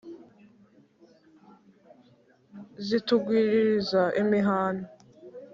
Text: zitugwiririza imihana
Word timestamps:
zitugwiririza 2.87 4.01
imihana 4.21 4.83